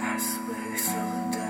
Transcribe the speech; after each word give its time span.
I 0.00 0.18
swear 0.18 0.78
someday. 0.78 1.45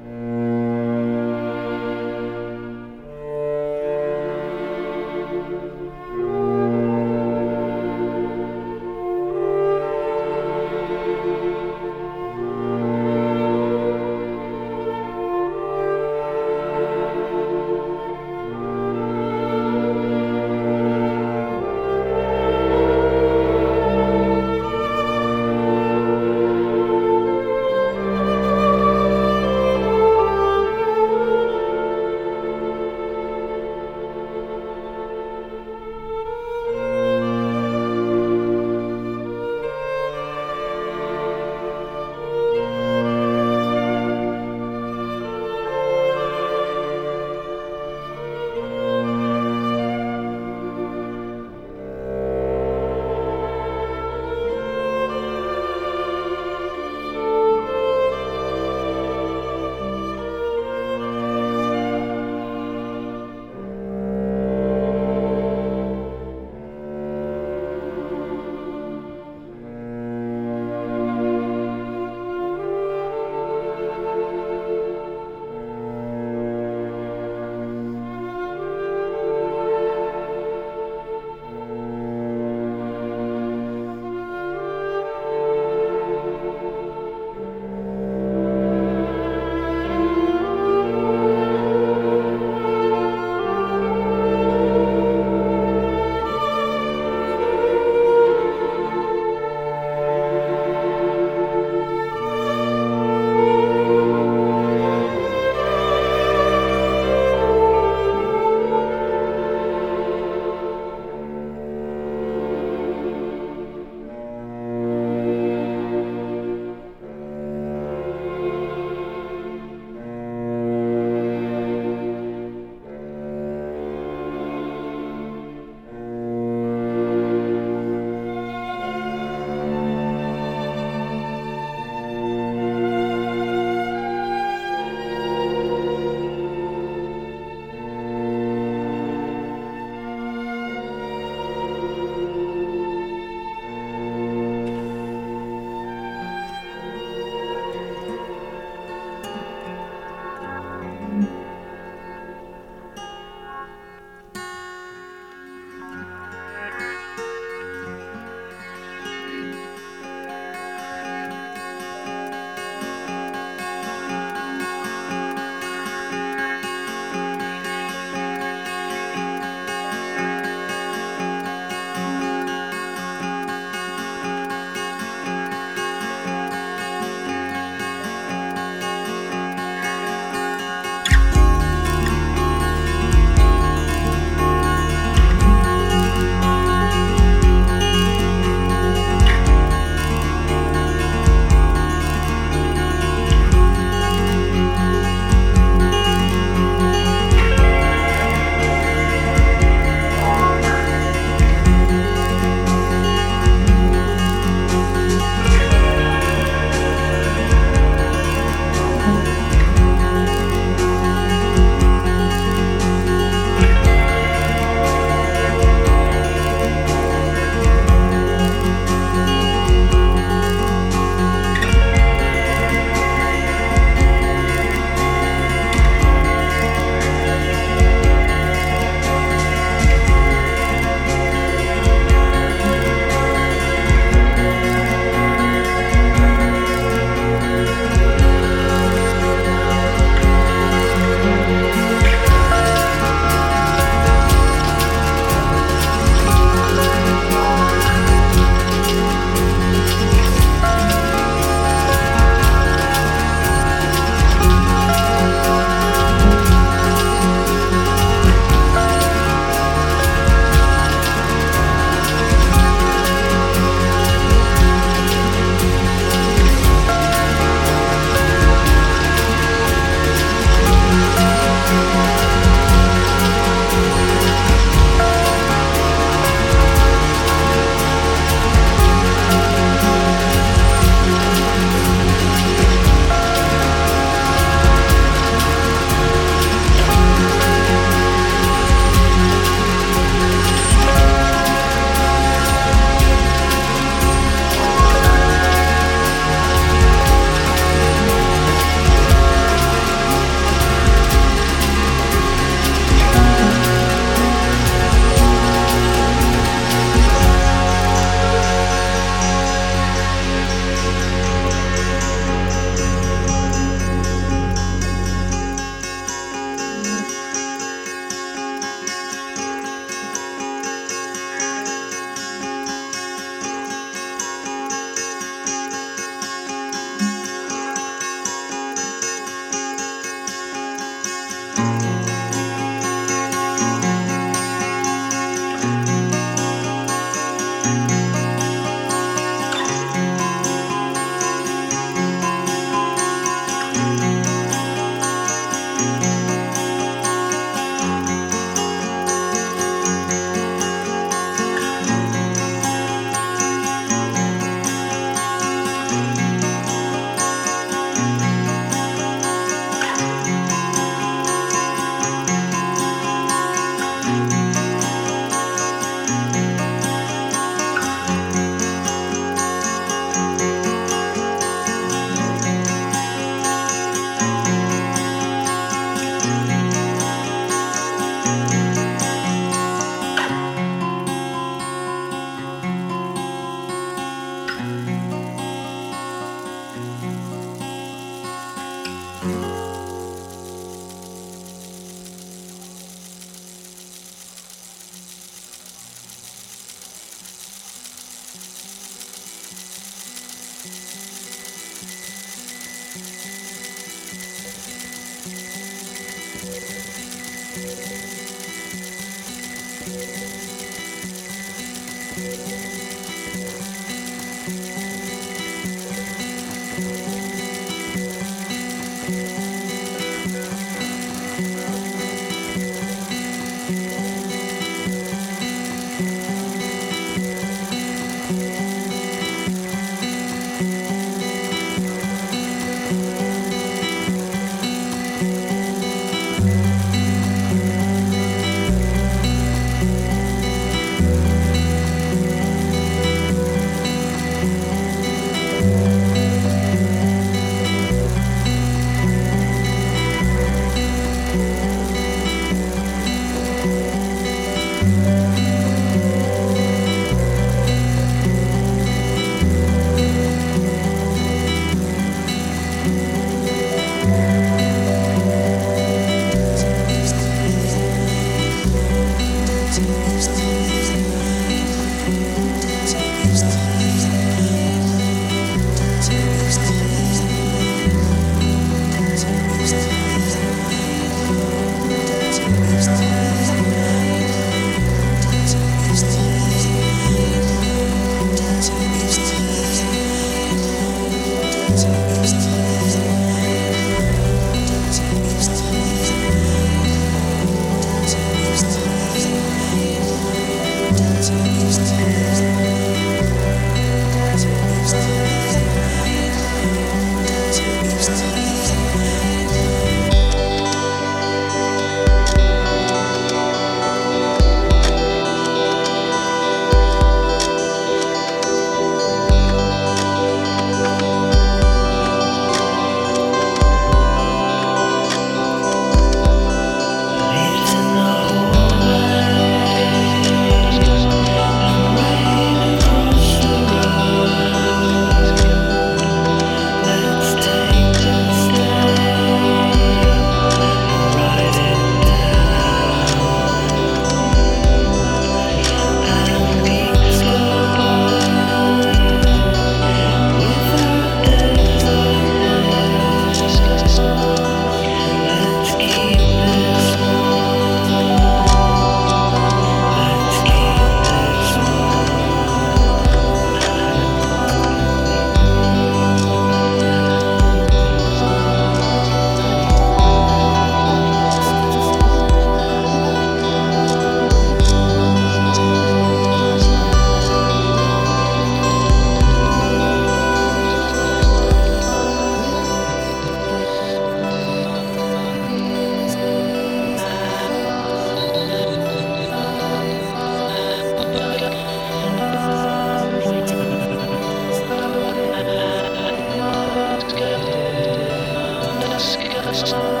Podcast. 599.51 600.00